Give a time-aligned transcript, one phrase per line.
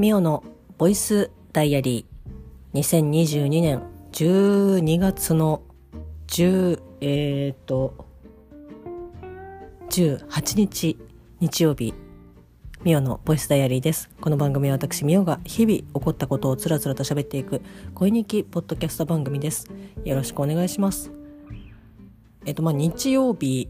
[0.00, 0.42] ミオの
[0.78, 2.80] ボイスダイアリー。
[2.80, 3.82] 2022年
[4.12, 5.60] 12月の
[6.28, 8.06] 10えっ、と
[9.90, 10.98] 18日
[11.40, 11.92] 日曜日。
[12.82, 14.08] ミオのボイスダイアリーです。
[14.22, 17.60] この番組は私ミオが日々起こったことをつらつらと喋っていく
[17.94, 19.70] 恋日記ポッドキャスト番組です。
[20.06, 21.12] よろしくお願いします。
[22.46, 23.68] えっ、とまあ日曜日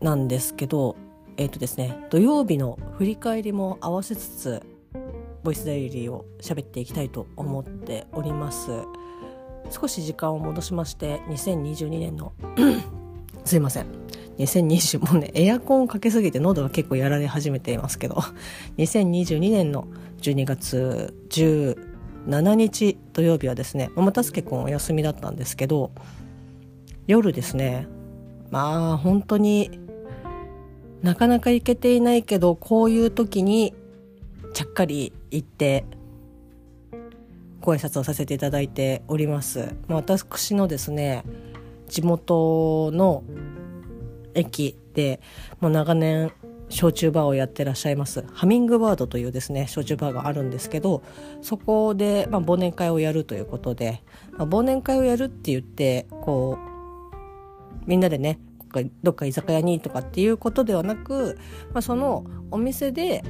[0.00, 0.96] なんですけど
[1.36, 4.77] えっ、とですね土曜日の振り返りも合わせつつ
[5.42, 8.70] ボイスダイアリーを喋っていきたいと思っております。
[9.70, 12.32] 少し時間を戻しまして2022年の
[13.44, 13.86] すいません。
[14.38, 18.22] 2020もうねエアコンかけすぎて喉が結構やられ始めていますけど
[18.78, 19.88] 2022年の
[20.20, 25.90] 12月17日土曜日はですねまたすけくんお休みだったんですけど
[27.08, 27.88] 夜ですね
[28.50, 29.80] まあ本当に
[31.02, 33.74] なかなか行けていないけどこういう時に
[34.58, 35.84] ちゃっかり行って
[37.60, 39.76] ご挨拶をさせていただいております。
[39.86, 41.22] まあ、私のですね
[41.86, 43.22] 地元の
[44.34, 45.20] 駅で
[45.60, 46.32] もう長年
[46.70, 51.04] 焼酎バーをやってらっしゃいますハミングバードというですね焼酎バーがあるんですけど
[51.40, 58.40] そこで、まあ、忘年会をやるということで、まあ、忘年会をやるって言ってこうみんなでね
[59.04, 61.38] どっか居酒屋にとかっていうことではなく、
[61.72, 63.22] まあ、そのお店で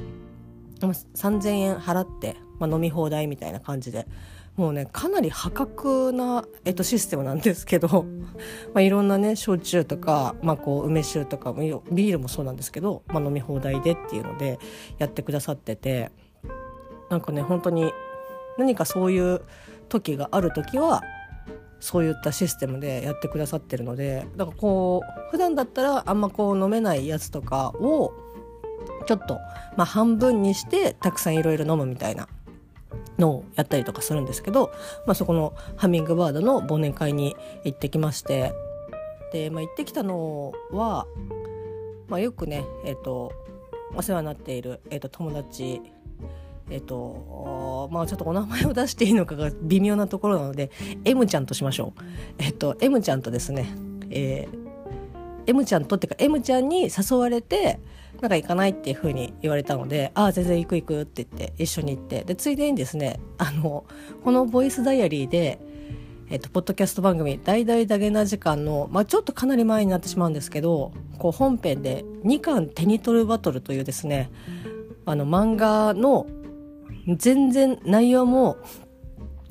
[0.87, 4.07] 3,000円払って、まあ、飲み放題みたいな感じで。
[4.55, 8.05] もうねかなり破格な、えっと、システムなんですけど、
[8.73, 14.59] まあ、いろんなね焼酎とか、まあ、こう梅酒とかビールもそうなんですけど、まあ、飲み放題でっていうので
[14.97, 16.11] やってくださってて。
[17.09, 17.91] なんかね本当に
[18.57, 19.41] 何かそういう
[19.89, 21.01] 時がある時は
[21.79, 28.13] そういったシステムでやってくださってるのでだからこう普段だったらあんまこう飲めないやつとかを
[29.05, 29.35] ちょっと、
[29.75, 32.27] まあ、半分にしてたくさんいろいろ飲むみたいな
[33.17, 34.71] のをやったりとかするんですけど、
[35.05, 38.53] まあ、そこのハミングバードの忘年会に行ってきまして
[39.33, 41.05] で、まあ、行ってきたのは、
[42.07, 43.31] まあ、よくね、えーと、
[43.95, 45.81] お世話になっている、えーと、友達
[46.71, 50.71] えっ、ー、とまあちょっとお名前を出していいのかが微妙なところなので
[51.03, 52.03] M ちゃんとしましょう。
[52.37, 53.67] えっ、ー、と M ちゃんとですね、
[54.11, 54.69] えー、
[55.47, 57.79] M ちゃんとっていうか M ちゃんに誘われて
[58.21, 63.85] なんか行かないっていうふうに言われたので、ああ、全然行く行くって言って一緒に行って、で、ついでにですね、あの、
[64.23, 65.59] このボイスダイアリーで、
[66.29, 74.29] えっと、ポッドキャスト番組、大々だげな時間の、まあ、ちょっとかなり前になってしまうんですけど、こう本編で2巻手に取るバトルというですね、
[75.05, 76.27] あの漫画の
[77.07, 78.57] 全然内容も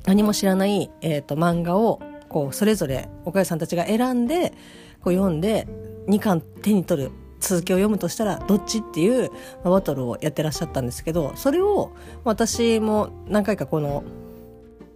[0.05, 4.53] 何も知らない、えっと、漫画をこうそれぞれおかゆさんたちが選んで
[5.01, 5.67] こう読んで
[6.07, 9.31] 2巻手に取る続きを読むとしたらどっちっていう
[9.63, 14.03] バトルをやってらっしゃったんですけどそれを私も何回かこの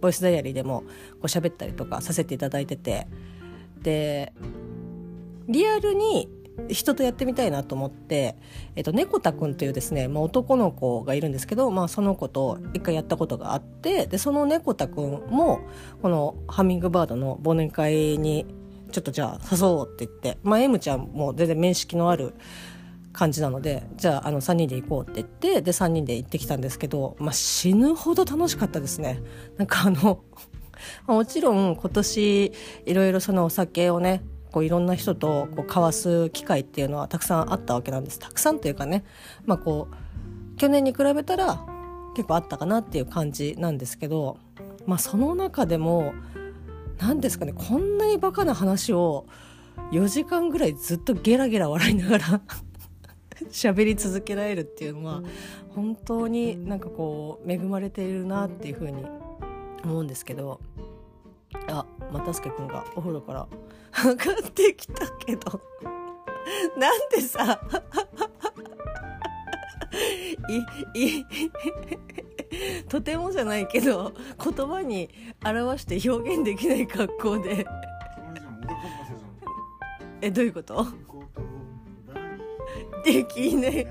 [0.00, 0.86] ボイスダイアリーでもこ
[1.22, 3.06] う喋ったりとかさせていただいてて
[3.82, 4.32] で
[5.48, 6.28] リアルに
[6.68, 8.36] 人とやってみたいなと思って、
[8.76, 15.60] えっと、猫田くんというですね、まあ、男の子がいるんですけど、まあ、その子と一回やったことがあってでその猫田くんも
[16.00, 18.46] このハミングバードの忘年会に
[18.94, 22.32] ちょっとじゃあ誘おうって言って、まあ、M ちゃんも全然面識のある
[23.12, 29.20] 感じなのでじゃああの3人で行こうって言ってで3人で行ってきたんですけど、まあ、死ぬほど楽しかったですね。
[29.56, 30.22] なんかあの
[31.08, 32.52] もちろん今年
[32.86, 34.22] いろいろそのお酒をね
[34.52, 39.02] こういろんな人とこう交わす機会っていうのはたくさんあったわけなんですたくさんというかね、
[39.44, 41.64] まあ、こう去年に比べたら
[42.14, 44.38] 結構あったかなっていう感じなんですけど、
[44.86, 46.14] まあ、その中でも
[46.98, 49.26] 何ですかねこんなにバカな話を
[49.92, 52.40] 4時間ぐらいずっとゲラゲラ笑いながら
[53.50, 55.22] 喋り続けられるっていうのは
[55.74, 59.04] 本当になんかこう恵まれているなっていうふうに
[59.84, 60.60] 思うんですけど
[61.68, 63.48] あまたすけくんがお風呂から
[64.04, 65.60] 上がってきたけど
[66.76, 67.60] なんでさ
[70.94, 71.24] いい
[72.88, 74.12] とてもじゃないけど
[74.42, 75.08] 言葉に
[75.44, 77.66] 表して表現できない格好で。
[80.20, 80.86] えどういうこと？
[83.04, 83.86] できない。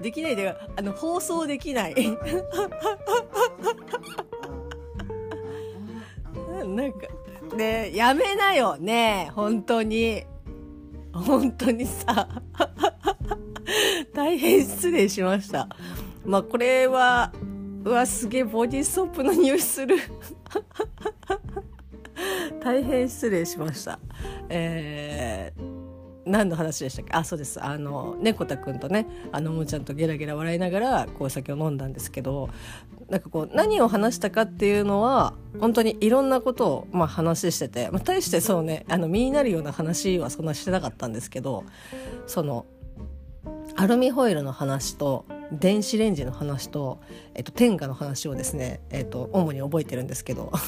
[0.00, 1.94] できないであの放送できない。
[6.64, 7.06] なんか
[7.56, 8.76] ねやめなよ。
[8.78, 10.22] ね本当に。
[11.12, 12.28] 本当にさ。
[14.14, 15.68] 大変失礼しました。
[16.24, 17.32] まあこれは
[17.88, 19.96] うわすげえボディーソープの匂いする。
[22.60, 23.98] 大変失礼しました。
[24.50, 25.78] えー
[26.26, 27.12] 何の話でしたっけ？
[27.14, 27.64] あそうです。
[27.64, 32.50] あの猫田くんとねあのもちゃんとゲラゲラ笑いながらこう酒を飲んだんですけど
[33.08, 41.64] なんかこう何を話したかっていうのは本当にいろんなことをまあ話してて、まあ、大してそうねあの身になるような話はそんなしてなかったんですけど
[42.26, 42.66] その
[43.80, 46.98] アルミホイルの話と電子レンジの話と、
[47.36, 50.52] えっと、天下の話をですね、えっと、主に覚えてるんですけど。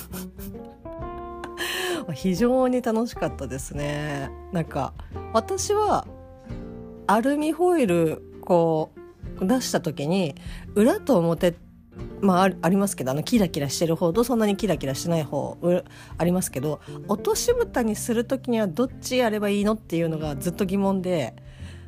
[2.15, 4.31] 非常に楽しかったですね。
[4.53, 4.95] なんか
[5.33, 6.07] 私は
[7.09, 8.93] アルミホイルこ
[9.41, 10.37] う出した時に
[10.77, 11.57] 裏と表
[12.21, 15.59] まあ、ありますけどあのキラキラしてる方とそんなにキラキラしてない方
[16.17, 21.35] ありますけど落とし蓋にする時にはどっちやればいいのっていうのがずっと疑問で、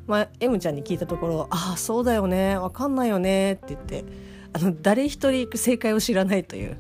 [0.06, 4.04] まあ、M ちゃんに聞いたところ「ああそうだよね分かんないよね」って言って
[4.52, 6.76] あの誰一人正解を知らないという。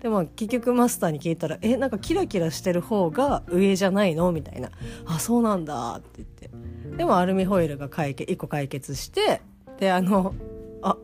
[0.00, 4.70] でも結局マスターに聞いたら「えなんかキラキラしてる方が上じゃないの?」みたいな
[5.06, 6.50] 「あそうなんだ」って言って
[6.98, 9.40] でもアルミホイルが解決1個解決して
[9.78, 10.34] であの
[10.82, 10.98] あ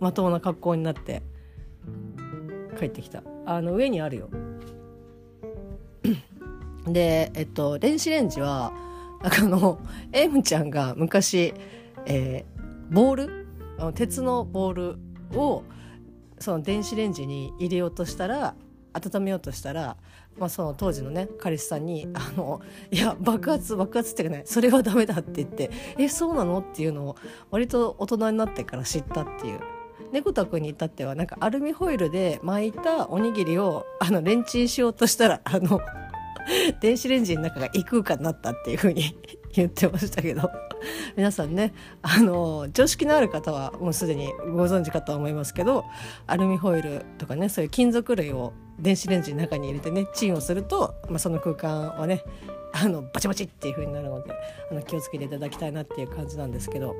[0.00, 1.22] まともな格好になって
[2.78, 4.30] 帰ってきたあの上にあるよ
[6.86, 8.72] でえっと電子レンジは
[9.22, 9.78] あの
[10.12, 11.54] エムちゃんが昔、
[12.06, 13.46] えー、ボール？
[13.94, 14.98] 鉄のボール
[15.38, 15.62] を
[16.38, 18.54] その電子レンジに入れようとしたら
[18.94, 19.98] 温めようとしたら、
[20.38, 27.16] まあ、その当時のね彼氏さんに「あのいや爆発爆発っていうかねそれはダメだ」って言って「えそうなの?」っていうのを
[27.50, 29.60] 割と大人になってから知ったっていう。
[30.12, 35.80] 猫田君に至ってはなんかアルミホイルで巻いたおにぎりをあのレンチンしようとしたらあの
[36.80, 39.16] 電子レンジの中が異空間になったっていう風に
[39.52, 40.50] 言ってましたけど
[41.16, 41.72] 皆さんね
[42.02, 45.84] あの常識のある方はもうすでにご存知かとは思いますけど
[46.26, 52.22] アルミホイルとかねそういう金属類を電子レンジの中に入れてねチンをすると、まあ、その空間はね
[52.72, 54.32] あのバチバチっていう風になるので
[54.70, 56.94] あの気をつけていただきたいなっていう感じなんですけど。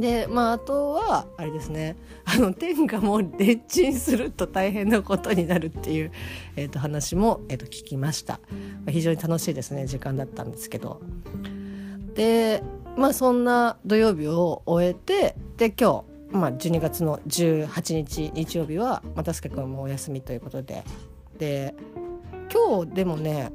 [0.00, 1.96] でまああとはあれですね。
[2.24, 6.12] あの天下もレンチンすると大変なことになるっていう、
[6.56, 8.40] えー、と話も、えー、と聞きました、
[8.84, 11.00] まあ、非常に楽しいですね時間だったんですけど。
[12.14, 12.62] で
[12.96, 20.84] まあそんな土曜日を終えてで今日、まあ、12月の18日日曜日は又助君もお休みということで。
[21.38, 21.74] で
[22.52, 23.52] 今日でもね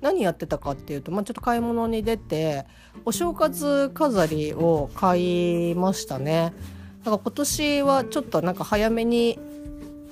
[0.00, 2.66] 何やってたかっていうと、まあ、ちょっと買い物に出て
[3.04, 6.52] お正月飾りを買いましたね。
[7.04, 9.38] だから今年はちょっとなんか早めに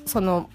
[0.06, 0.48] その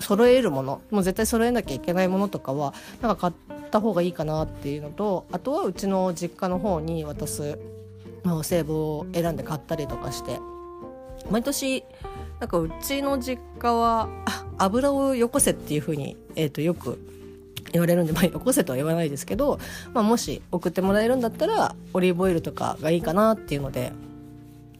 [0.00, 2.72] 揃えるものもう絶対揃えなきゃいけないものとかは
[3.02, 7.58] なんか買った方がいいかなっていうのとあとはうちの実家の方に渡す、
[8.24, 10.38] お歳暮を選んで買ったりとかして
[11.30, 11.84] 毎年
[12.40, 14.08] なんかうちの実家は
[14.58, 16.98] 油をよこせっていうふうに、えー、とよく
[17.72, 19.58] 言われるんで、 まあ、よこせとは言わないですけど、
[19.92, 23.92] まあ、もし送ってもらえるんだったらオリーブオイルとかがいいかなっていうので、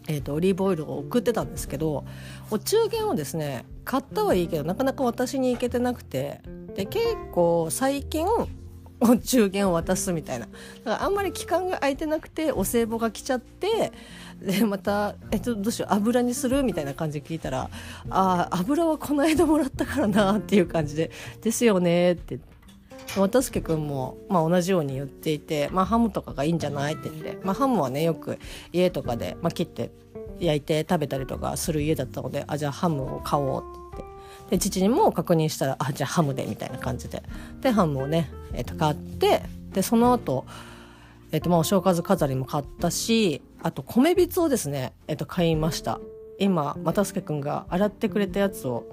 [0.09, 2.05] えーと、オリーブオイルを送ってたんですけど
[2.51, 6.41] お中元をですね買ったはいいけどなかなか私に行けてなくて
[6.75, 8.27] で結構最近
[9.01, 13.93] お中元を渡すみたいなだからあんまり期間が空いてなくてお歳暮が来ちゃって
[14.41, 17.71] でまた「えっとどうしよう油にする?」みたいな感じで聞いたら
[18.11, 21.11] 「ああ油はこの間もらったからな」っていう感じで
[21.43, 22.41] 「ですよね」って
[23.17, 28.39] 渡助君も、まあ、同じように言っていて、まあ、ハムとかがいいんじゃないって言って、まあ、ハムはねよく
[28.73, 29.91] 家とかで、まあ、切って
[30.39, 34.19] 焼いて食べたりとかする家だったのであじゃあハムを買おうって言って。
[34.51, 37.23] で父にも確認したらあじゃあハムでみたいな感じで。
[37.61, 40.47] でハムをね、えー、と買ってでその後
[41.33, 46.01] え、ー、とまあお正月飾りも買ったしあと米びつをですね、え、ー、と買いました。
[46.39, 48.87] 今又助君が洗ってくれたやつを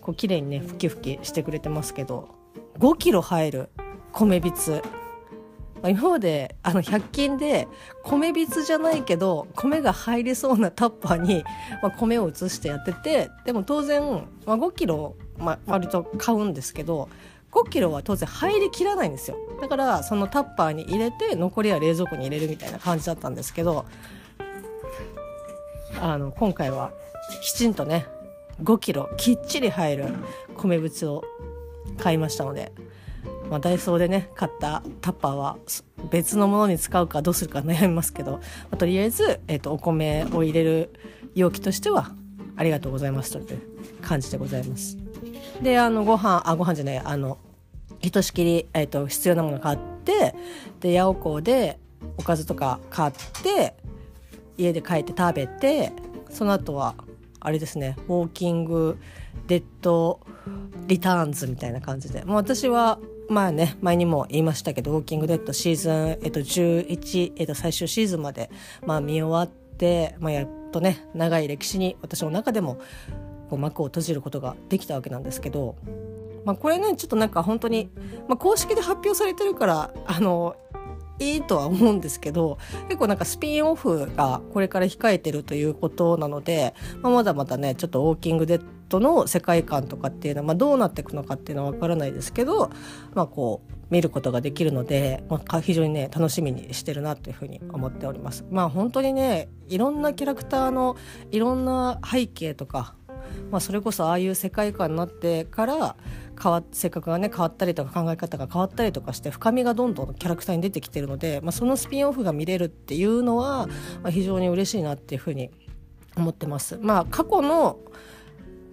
[0.00, 2.37] こう綺麗にねふきふきしてくれてますけど
[2.78, 3.68] 5キロ入る
[4.12, 4.82] 米びつ。
[5.86, 7.68] 今まであの100均で
[8.02, 11.44] 米びつじゃないけど米が入りそうなタッパーに、
[11.82, 14.02] まあ、米を移してやっててでも当然、
[14.44, 17.08] まあ、5キロ、まあ、割と買うんですけど
[17.52, 19.36] 5キロは当然入りきらないんですよ。
[19.60, 23.86] だからそのタッパーに入れて残りは冷蔵庫に入れるみたいな感じだったんですけど
[26.00, 26.92] あの今回は
[27.40, 28.06] きちんとね
[28.62, 30.14] 5キロきっちり入る
[30.56, 31.24] 米びつを
[31.98, 32.72] 買いましたので、
[33.50, 35.58] まあ、ダイソーでね買ったタッパーは
[36.10, 38.40] 別のものに使うかどうするか悩みますけど、
[38.70, 40.92] ま、とりあえず、えーと、お米を入れる
[41.34, 42.12] 容器としては
[42.56, 43.60] ありがとうございますという
[44.02, 44.96] 感じでございます。
[45.62, 47.38] であのご飯あご飯じゃないあの
[48.00, 50.34] ひとしきり、えーと、必要なもの買って
[50.80, 51.78] で八百港で
[52.16, 53.12] おかずとか買っ
[53.42, 53.74] て
[54.56, 55.92] 家で帰って食べて
[56.30, 56.94] その後は
[57.40, 58.98] あれですねウォーキング
[59.46, 60.20] デッド
[60.86, 62.24] リターンズみたいな感じで。
[62.24, 68.50] もう私はまあね前にも言いましたけど「ウォーキングデッド」シーズン、えっと、11、えっと、最終シーズンまで、
[68.86, 72.78] まあ、見終わって、まあ、やっとね長い歴史に私の中でも
[73.50, 75.76] こう幕を閉じることができたわけなんですけど、
[76.44, 77.90] まあ、これねちょっとなんか本当に、
[78.28, 80.56] まあ、公式で発表されてるからあの
[81.20, 92.70] いいとは思うんですけど結構なんかスピンオフがこれから控えてるということなので、まあ、まだまだねちょっとウォーキングデッドの世界観とかっていうのは、まあ、どうなっていくのかっていうのは分からないですけど、
[93.14, 98.44] まあ、こう見ることができるので、まあ、非常にね楽しみにしてるなというふうに思っております。
[98.50, 100.96] まあ本当にねいろんなキャラクターの
[101.30, 102.94] いろんな背景とか、
[103.50, 105.96] まあ、それこそああいう世界観になってから
[106.40, 113.66] 変わ性格がね変わったりとか考え方が変わったりとかして深みがどんどんキャラクターに出てきてるので、まあ、そのスピンオフが見れるっていうのは、
[114.02, 115.50] まあ、非常に嬉しいなっていうふうに
[116.16, 116.78] 思ってます。
[116.80, 117.78] まあ、過去の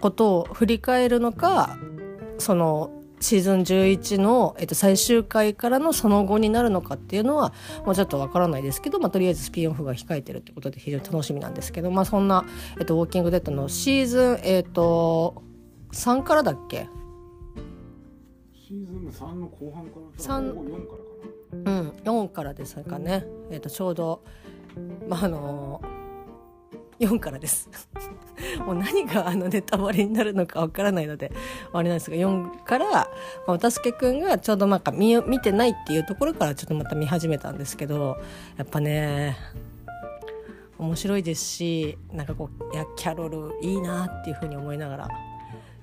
[0.05, 1.79] ことを振り返るのか
[2.37, 7.53] そのシーズン11の、えっと、最終回からのその後になるのかっていうのは
[7.87, 12.45] もうちょっとわからないですけど、まあ、とりあえずスピンオフが控えてるってことで非常に楽しみなんですけど、まあ、そんな、
[12.77, 15.41] えっと、ウォーキングデッドのシーズン、えっと、
[15.91, 16.87] 3からだっけ？
[18.53, 20.51] シーズン3の後半から三。
[20.51, 21.03] 4からか
[21.51, 24.23] うん4からですかね、えっと、ちょうど、
[25.09, 25.81] まああの
[26.99, 27.69] 4からです。
[28.65, 31.31] もう何があのネタバレになるのかわからないので
[31.73, 33.09] あれなんですが4から、
[33.47, 38.17] ま、おたすけくんがちょうどなんか見見てないっていうところからちょっとまた見始めたんですけど
[38.57, 39.37] やっぱね
[40.77, 45.09] 面白いですしなんかこういやキャロルいいなっていうふうに思いながら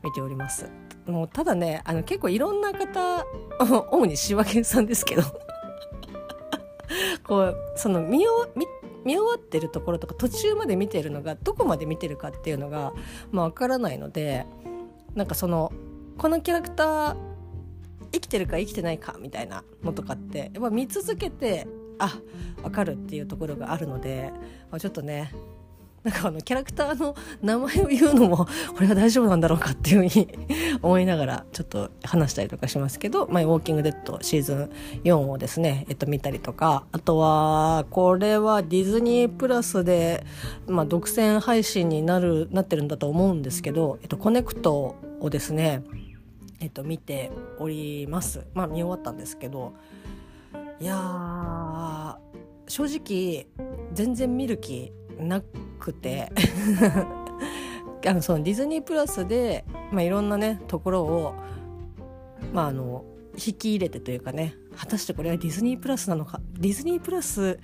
[0.02, 0.70] 見ております。
[1.06, 3.26] もうただねあの結構いろんな方
[3.90, 5.22] 主に柴犬さんですけど
[7.24, 8.66] こうその見よ見
[9.04, 12.92] 見終わってるところとか途中まで見てるのがどこまで見てるかっていうのが、
[13.30, 14.46] まあ、分からないので
[15.14, 15.72] なんかその
[16.18, 17.16] このキャラクター
[18.12, 21.66] 生きてるか生きてないかみたいなのとかってやっぱ見続けて
[21.98, 22.18] あ
[22.62, 24.32] 分かるっていうところがあるので、
[24.70, 25.32] まあ、ちょっとね
[26.04, 28.36] なんかあのキャラクターの名前を言うのも
[28.74, 30.28] これは大丈夫なんだろうかっていうふうに
[30.82, 34.70] 思いながらちょっと話したりとかしますけど「まあ、ウォーキングデッド」シーズン
[35.04, 40.26] 4をですね、えっと、見たりとかあとはこれはディズニープラスで、
[40.66, 45.84] まあ、独占配信になるなってるんだと思うんですけど、えっと、コネクトをですね、
[46.60, 47.30] えっと、見て
[47.60, 48.44] おります。
[48.54, 49.72] まあ見終わったんですけど
[50.80, 52.18] いや
[52.66, 53.46] 正直
[53.92, 55.42] 全然見る気な
[55.78, 56.32] くて。
[58.04, 61.34] あのそのディズニープラスで、まあ、いろんなねところを、
[62.52, 67.58] まあ、あの引き入れてというかね果たしてこれはディズニープラスなのかディズニープラス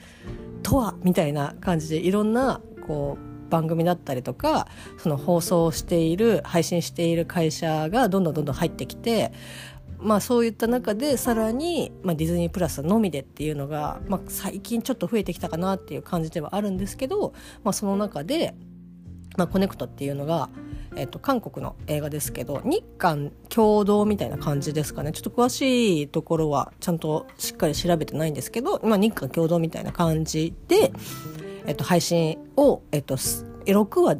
[0.62, 9.32] とはみたいな感じでいろんなこう番組だったりとかその放送している配信している会社がどんどんどんどん入ってきて
[10.00, 17.32] まあそういった中でさらに、まあ、ディズニープラスのみでっていうのが、まあ、最近ちょっと増えてきたかなっていう感じではあるんですけど、
[17.64, 18.54] まあ、その中で、
[19.36, 20.48] まあ、コネクトっていうのが、
[20.96, 25.12] えっと、韓国の映画ですけど日韓共同みたいな感じですかね。
[25.12, 30.92] ちょっと詳しいところはちゃんとしっかり調べてないんですけど、まあ、日韓共同みたいな感じで、
[31.66, 34.16] えっと、配信を、えっと、6話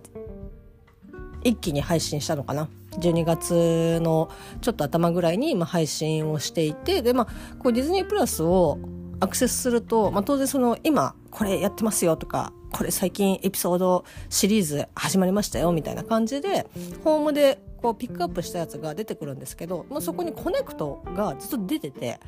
[1.45, 2.69] 一気に配信したのかな。
[2.99, 8.79] 12月のちょっと頭ぐらいに今配信をしていてで、まあ、こうディズニープラスを
[9.21, 16.67] アクセスすると、まあ、当然その今これやってますよとかこれ最近エピソードシリーズ始まりましたよみたいな感じで
[17.03, 22.21] ホームでこうピックアップしたやつが出てくるんですけど、まあ、そこにコネクトがずっと出てて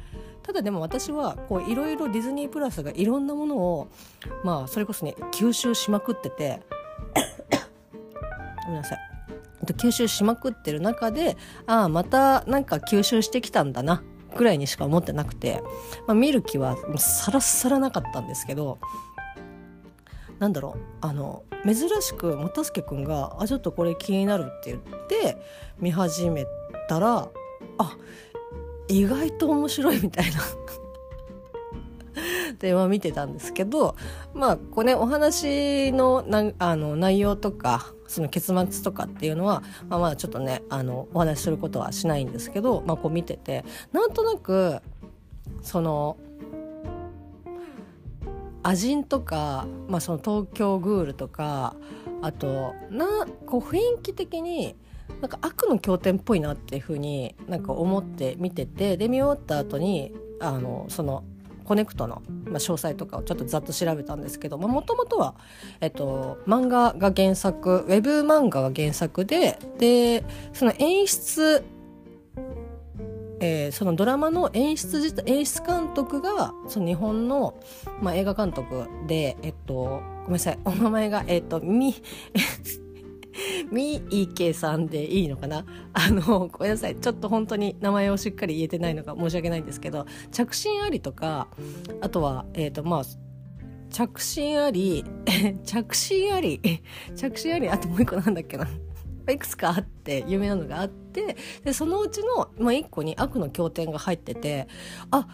[0.42, 1.36] ただでも私は
[1.68, 3.88] いろいろディズニープラスがいろんなものを
[4.44, 6.62] まあそれこそね吸収しまくってて
[8.66, 9.09] ごめんなさい。
[9.66, 11.36] 吸収しまくってる中で
[11.66, 14.02] ああまたなんか吸収してきたんだな
[14.36, 15.62] ぐらいにしか思ってなくて、
[16.06, 18.78] まあ、見る気はさらさらなかったんですけど
[20.38, 25.36] なんだろうあの珍しく又助君が「あちょっとこれ気になる」って言って
[25.78, 26.46] 見始め
[26.88, 27.28] たら
[27.78, 27.96] あ
[28.88, 30.40] 意外と面白い みたいな。
[32.58, 33.94] で、まあ、見てたんですけど
[34.34, 44.80] まあこれ、ね、お話のなあの内容とかその結末とかっていうのは、まあ、まあちょっとねあのお話しすることはしないんですけど、まあ、こう見ててなんとなく
[45.62, 46.16] その
[48.64, 51.76] アジンとか、まあ、その東京グールとか
[52.20, 54.74] あとなこう雰囲気的に
[55.20, 61.24] なんか悪の経典っぽいなっていうふうになんか思って見ててで見終わった後にあのその
[61.70, 65.36] コネクトの、まあ、詳細とかをちょっとざっと調べたんですけどもともとは、
[65.80, 71.62] えっと、漫画が原作ウェブ漫画が原作ででその演出
[73.42, 77.54] えー、そのドラマの演出自演出監督がその日本の、
[78.02, 81.94] まあ、映画監督で、えっと、ごめんなさいお名前が、えっと、み
[83.70, 85.64] みいけさんでいいのかな？
[85.92, 86.96] あのごめんなさい。
[86.96, 91.48] ちょっと本当に名前をしっかり言えてないのが申し訳ないんですけど着信ありとか
[92.00, 93.02] あとはえっ、ー、とまあ
[93.90, 95.04] 着信あり
[95.64, 96.60] 着信あり
[97.16, 98.66] 着信ありあともう一個なんだっけな。
[99.30, 104.66] いくつかあって有名なのがあってでそのうちの、まあ、1個に悪の経典が入ってて
[105.10, 105.28] あ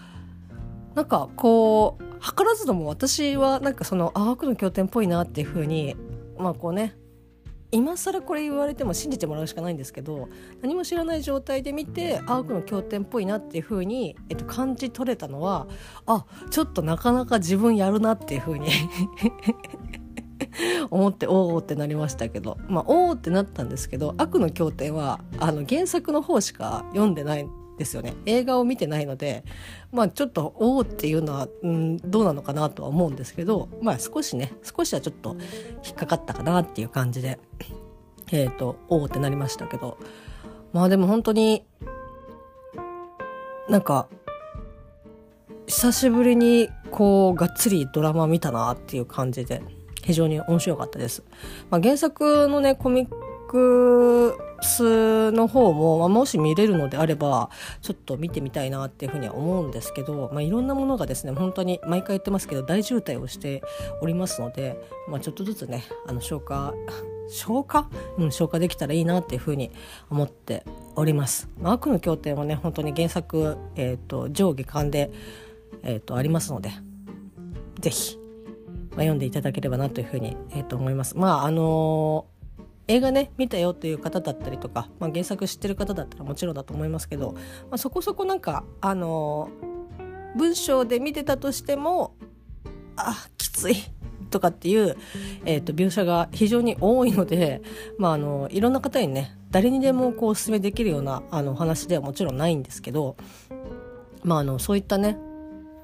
[0.95, 5.97] なんかこう図らずとも私はなんかそのあ悪の経典っぽいなっていうふうに
[6.39, 6.95] まあこうね
[7.73, 10.29] 今更これ言われても信じてもらうしかないんですけど
[10.63, 15.67] 何も知らない状態で見てあ悪の経典っぽいなっていうふうに、えっと、感じ取れたのは
[16.07, 18.69] あちょっとなかなか自分やるなっていうふうに
[20.91, 22.59] 思っておおってなりましたけど。
[22.69, 27.47] まあおおってなったんですけど悪の経典はあの原作の方しか読んでない
[27.79, 29.45] ですよね映画を見てないので
[29.93, 35.37] まあちょっとおおっていうのは、うん、どうなのかなとは思うんですけどまあ少しね少しはちょっと
[35.85, 37.39] 引っかかったかなっていう感じで
[38.33, 39.99] えっ、ー、とおおってなりましたけど
[40.73, 41.65] まあでも本当に
[43.69, 44.09] なんか
[45.67, 49.63] 久しぶりにこうがっつりドラマ見たなっていう感じで
[50.03, 51.25] 非常に面白かったです。
[51.69, 53.11] まあ、原作のねコミッ
[53.49, 57.51] クスの方も、まあ、もし見れるのであれば
[57.83, 63.63] ちょっと見てみたいなっていうふうには思うんですけど、まあ、いろんなものがですね本当に毎回言ってますけど大渋滞をして
[64.01, 64.77] おりますので、
[65.09, 66.75] まあ、ちょっとずつねあの消化
[67.29, 67.89] 消化、
[68.19, 69.73] うん、消化できたらいいなっていうふうに
[70.11, 71.49] 思っております。
[71.61, 75.11] まあ、悪の経典はね本当に原作、えーと、上下巻で、
[75.83, 76.71] えーと、ありますので
[77.81, 81.17] 是非、まあ、読んでいただければなというふうに、えー、と思います。
[81.17, 82.36] まああのー
[82.89, 87.41] 映画ね見たよっていう方だったりとか、まあ、原作知ってる方だったらもちろんだと思いますけど、ま
[87.73, 92.15] あ、そこそこなんかあのー、文章で見てたとしても
[92.97, 93.77] あきつい
[94.31, 94.97] とかっていう、
[95.45, 97.63] えーと、描写が非常に多いので、
[97.99, 103.17] まあ、あのいろんな方にね誰にでもこうおすすめできるようなあの話ではもちろんないんですけど、
[104.23, 105.19] まあ、あのそういったね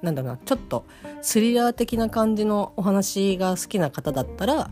[0.02, 0.84] なんだろうなちょっと
[1.20, 4.70] スリラー的な感じのお話が好きな方だったら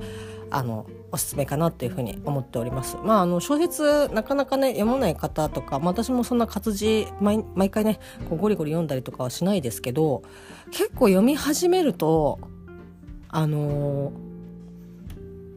[0.50, 2.96] あのおすすめかなっていうふうに思っております。
[3.02, 10.22] まあ、あの小説なかなかね読まない方とか、まあ、私もそんな活字毎毎回ねこうゴリゴリ読んだりとかはしないですけど
[10.70, 12.40] 結構読み始めると
[13.28, 14.12] あの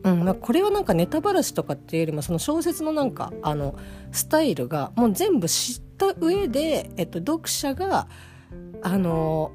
[0.04, 3.76] うん、まあ、これはなんかネタばらしとかっていうよりもその小説のなんかあの
[4.12, 8.08] スタイルがもう全部知った上で、えっと、読者が
[8.82, 9.52] あの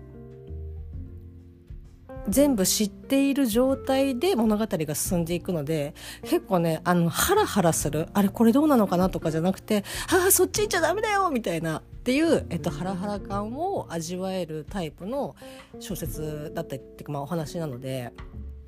[2.29, 8.09] 全部知っている状態で物語が進んでいくので結構ねあのハラハラする。
[8.13, 11.79] あれこれどうなのかなとかじゃなくてああそっち行っちゃダメだよみたいな。
[11.79, 15.37] っていう、えっと、ハラハラ感を味わえるタイプの
[15.79, 18.15] 小説だったりっていうか、まあ、お話なので、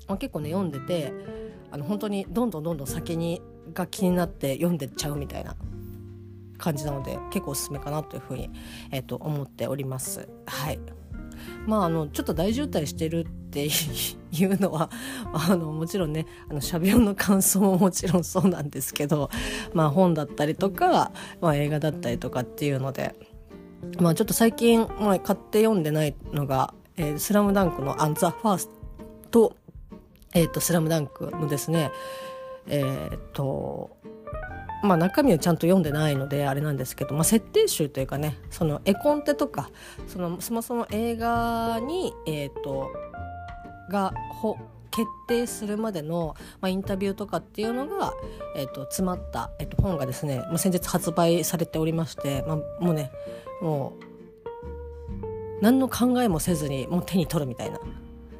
[0.07, 1.11] まあ、結構ね読んでて
[1.71, 3.41] あの本当にどんどんどんどん先に
[3.73, 5.55] が気になって読んでっちゃうみたいな。
[6.61, 8.49] 感じなので結構おすすめかなというふうに、
[8.91, 10.29] えっと、思っております。
[10.45, 10.79] はい。
[11.67, 13.69] まあ、あのちょっと大渋滞してるってい
[14.45, 14.89] うのは
[15.33, 19.29] あのもちろんねあのしゃべりの感想ももちろんそうなんですけど、
[19.73, 23.15] まあ、本だったりとか、まあ、映画だったりとかっていうので、
[23.99, 28.69] まあ、ちょっと最近、まあ、買って読んでないのが「えー、スラムダンクの「アンザ・ファース
[29.29, 29.55] ト」
[30.33, 31.91] えっ、ー、と「スラムダンクのですね
[32.67, 33.97] えっ、ー、と
[34.83, 39.69] まあ、中身をちゃんと読んでないのであれなんですけど、まあ、設定集というかねその絵コンテとか
[40.07, 42.91] そのそもそも映画に、えーと、
[43.89, 44.57] がほ
[44.91, 48.13] 決定するまでの、まあ、インタビューとかっていうのが、
[48.55, 53.11] えーと、詰まった、えーと、本がですね、まあ、先日発売されておりまして、まあ、もうね
[53.61, 54.03] もう
[55.61, 57.79] 何の考えもせずにもう手に取るみたいな。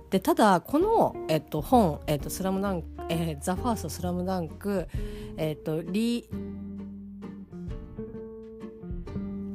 [0.09, 4.87] でただこの、えっと、本「えっと、スラムダンクえー、ザ・ファーストスラムダンク
[5.37, 6.29] えっ、ー、とリ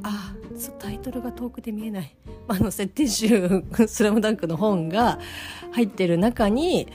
[0.02, 0.34] あ
[0.78, 2.16] タイトルが遠くで見えない、
[2.48, 5.18] あの設定集「スラムダンクの本が
[5.72, 6.86] 入ってる中に、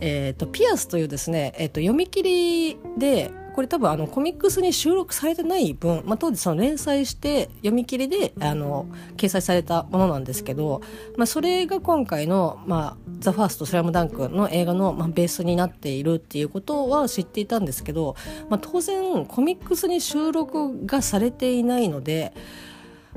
[0.00, 10.80] えーと、ピアスというですね、えーと読み切りでこれ多分あのコミックスに収録されてない分、まあ、当時その連載して読み切りであの掲載されたものなんですけど、
[11.16, 18.14] まあ、それが今回の「まあ、ザ・ファーストスラムダンクの映画の、まあ、ベースになっているっていうことは知っていたんですけど、
[18.48, 22.34] まあ、当然コミックスに収録がされていないので。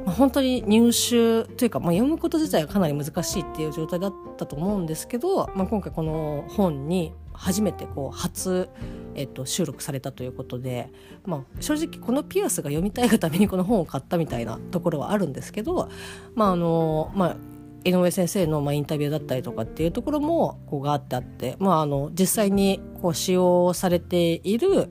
[0.05, 8.69] まあ、本当に入手というか、まあ、読むこと自体はかなり難しいっていう状態だったと思うんですけど、まあ、今回この本に初めてこう初、
[9.15, 10.91] えっと、収録されたということで、
[11.25, 15.89] まあ、正直このピアスが読みたいがためにこの本を買ったみたいなところはあるんですけど、
[16.35, 17.37] まああのまあ、
[17.83, 24.89] 井上先生のまあインタビューだったりとかっていうところもこうがあってあって、まあ、あの実際にこう使用されている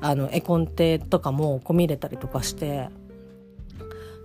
[0.00, 2.88] あの絵コンテとかもこう見れたりとかして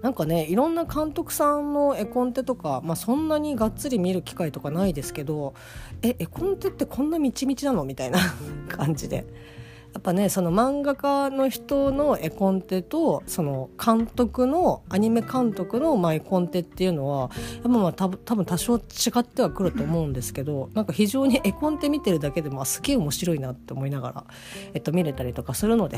[0.01, 5.53] なんかねいろんな監督さんの絵コンテとか、まあ、そんなにがっつり見る機会とかないですけど
[6.01, 7.83] え絵コンテってこんなみちみちなの？
[7.83, 8.19] みたいな
[8.69, 9.25] 感じで。
[9.91, 18.81] やっぱねその漫画家の人の絵コンテとその監督のアニメ監督のまあ絵コンテっていうのはやっぱまあ多分多分多少違
[19.17, 24.25] ってはくると思うんですけどなんか非常に絵コンテ見てるだけでもすげえ面白いなって思いながら、
[24.75, 25.97] えっと、見れたりとかするので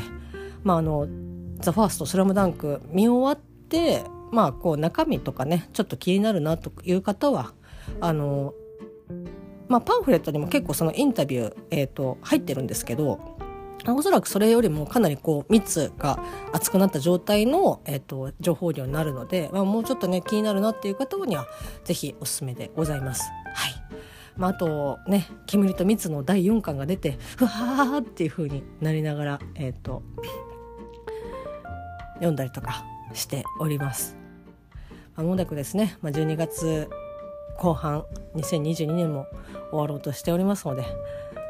[0.64, 1.06] まああの
[1.60, 3.51] 「ザ・ファーストスラムダンク見終わって
[4.30, 7.52] まあこう中身とかねちょっと気になるなという方は
[8.00, 8.54] あの
[9.68, 13.38] まあ、パンフレットにも結構そのインタビュー、えー、と入ってるんですけど
[13.86, 21.46] おそらくそれよりもかなりこう蜜が厚くなった状態の、えーと、情報量になるので、まあ、もうちょっとね気になるなっていう方には
[21.84, 23.24] ぜひおすすめでございます。
[23.54, 23.72] はい
[24.36, 30.02] まあ、あとね「煙と蜜」の第4巻が出てふわーっていう風になりながら、えーと、
[32.14, 34.16] 読んだりとかしております。
[35.16, 36.88] まもなくですね、まあ、12月
[37.58, 39.26] 後半2022年も
[39.70, 40.84] 終わろうとしておりますので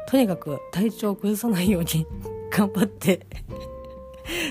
[0.07, 2.05] とにかく体調を崩さないように
[2.51, 3.25] 頑張って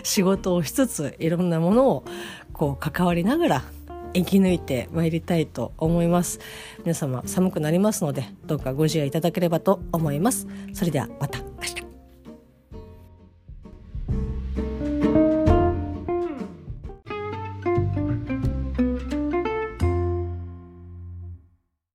[0.03, 2.05] 仕事をしつついろんなものを
[2.53, 3.62] こう関わりながら
[4.14, 6.38] 生き抜いてまいりたいと思います。
[6.81, 10.46] 皆様寒くなりますのでどうかご自愛いただければと思います。
[10.75, 11.52] それではまた。